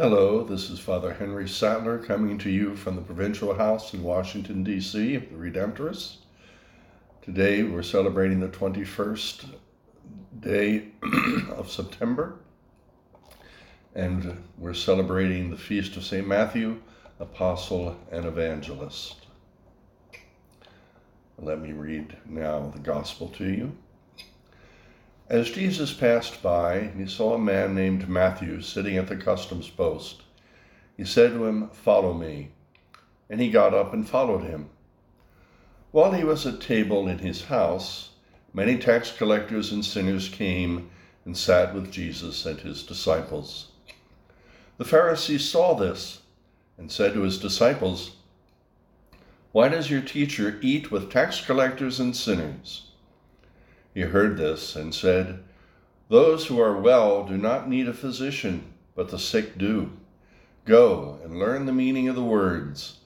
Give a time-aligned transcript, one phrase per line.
[0.00, 4.62] Hello, this is Father Henry Sattler coming to you from the Provincial House in Washington,
[4.62, 6.18] D.C., the Redemptorists.
[7.20, 9.56] Today we're celebrating the 21st
[10.38, 10.84] day
[11.50, 12.38] of September,
[13.96, 16.24] and we're celebrating the feast of St.
[16.24, 16.80] Matthew,
[17.18, 19.26] Apostle and Evangelist.
[21.40, 23.76] Let me read now the Gospel to you.
[25.30, 30.22] As Jesus passed by, he saw a man named Matthew sitting at the customs post.
[30.96, 32.52] He said to him, Follow me.
[33.28, 34.70] And he got up and followed him.
[35.90, 38.10] While he was at table in his house,
[38.54, 40.88] many tax collectors and sinners came
[41.26, 43.72] and sat with Jesus and his disciples.
[44.78, 46.22] The Pharisees saw this
[46.78, 48.12] and said to his disciples,
[49.52, 52.87] Why does your teacher eat with tax collectors and sinners?
[53.98, 55.42] He heard this and said,
[56.08, 59.90] Those who are well do not need a physician, but the sick do.
[60.64, 62.98] Go and learn the meaning of the words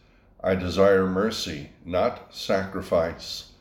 [0.44, 3.52] I desire mercy, not sacrifice.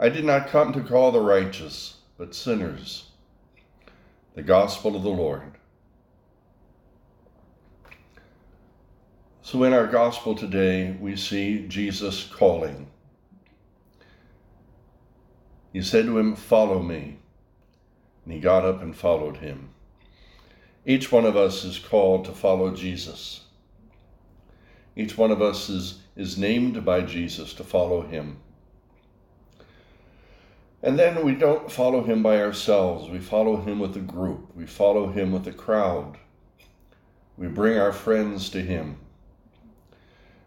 [0.00, 3.10] I did not come to call the righteous, but sinners.
[4.34, 5.52] The Gospel of the Lord.
[9.42, 12.88] So, in our Gospel today, we see Jesus calling.
[15.72, 17.18] He said to him, Follow me.
[18.24, 19.70] And he got up and followed him.
[20.84, 23.42] Each one of us is called to follow Jesus.
[24.94, 28.38] Each one of us is, is named by Jesus to follow him.
[30.82, 33.08] And then we don't follow him by ourselves.
[33.08, 34.54] We follow him with a group.
[34.54, 36.18] We follow him with a crowd.
[37.36, 38.96] We bring our friends to him.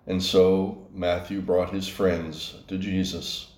[0.06, 3.55] And so Matthew brought his friends to Jesus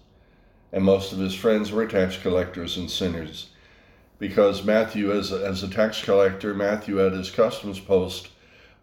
[0.71, 3.49] and most of his friends were tax collectors and sinners.
[4.19, 8.29] Because Matthew, as a, as a tax collector, Matthew at his customs post,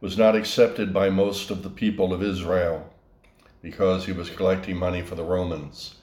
[0.00, 2.92] was not accepted by most of the people of Israel
[3.62, 5.94] because he was collecting money for the Romans.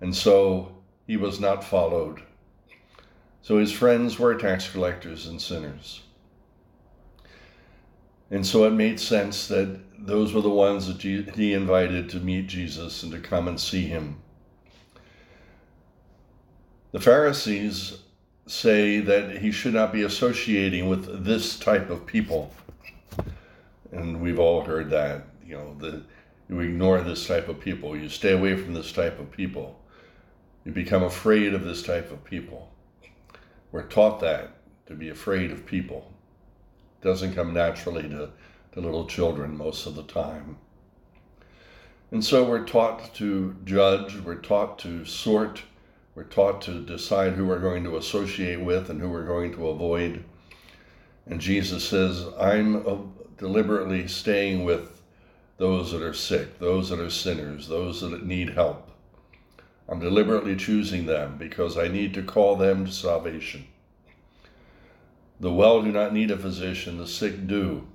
[0.00, 0.76] And so
[1.06, 2.22] he was not followed.
[3.40, 6.02] So his friends were tax collectors and sinners.
[8.30, 12.46] And so it made sense that those were the ones that he invited to meet
[12.46, 14.20] Jesus and to come and see him.
[16.90, 17.98] The Pharisees
[18.46, 22.54] say that he should not be associating with this type of people.
[23.92, 26.02] And we've all heard that, you know,
[26.48, 29.78] you ignore this type of people, you stay away from this type of people,
[30.64, 32.70] you become afraid of this type of people.
[33.70, 34.52] We're taught that
[34.86, 36.10] to be afraid of people.
[37.00, 38.30] It doesn't come naturally to,
[38.72, 40.56] to little children most of the time.
[42.10, 45.62] And so we're taught to judge, we're taught to sort,
[46.18, 49.68] we're taught to decide who we're going to associate with and who we're going to
[49.68, 50.24] avoid.
[51.26, 55.00] And Jesus says, I'm deliberately staying with
[55.58, 58.90] those that are sick, those that are sinners, those that need help.
[59.88, 63.68] I'm deliberately choosing them because I need to call them to salvation.
[65.38, 67.86] The well do not need a physician, the sick do.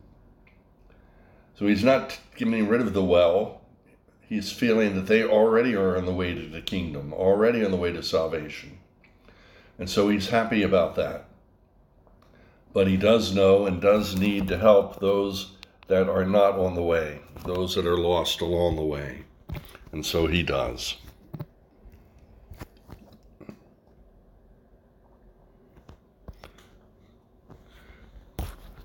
[1.56, 3.62] So he's not getting rid of the well,
[4.33, 7.77] he's feeling that they already are on the way to the kingdom, already on the
[7.77, 8.79] way to salvation.
[9.77, 11.25] And so he's happy about that.
[12.73, 15.51] But he does know and does need to help those
[15.88, 19.23] that are not on the way, those that are lost along the way.
[19.91, 20.95] And so he does.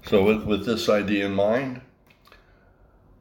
[0.05, 1.83] So, with, with this idea in mind,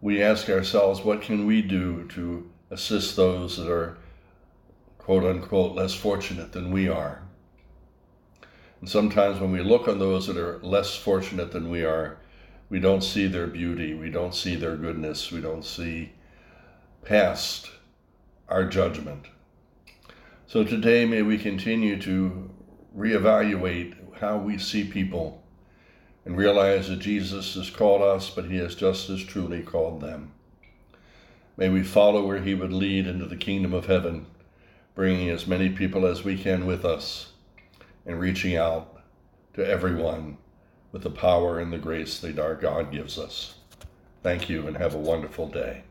[0.01, 3.97] we ask ourselves, what can we do to assist those that are,
[4.97, 7.23] quote unquote, less fortunate than we are?
[8.79, 12.19] And sometimes when we look on those that are less fortunate than we are,
[12.69, 16.11] we don't see their beauty, we don't see their goodness, we don't see
[17.03, 17.71] past
[18.49, 19.25] our judgment.
[20.45, 22.49] So today, may we continue to
[22.95, 25.43] reevaluate how we see people
[26.27, 30.33] and realize that Jesus has called us, but he has just as truly called them.
[31.55, 34.25] May we follow where he would lead into the kingdom of heaven,
[34.93, 37.31] bringing as many people as we can with us
[38.05, 39.01] and reaching out
[39.53, 40.37] to everyone
[40.91, 43.55] with the power and the grace that our God gives us.
[44.21, 45.83] Thank you and have a wonderful day.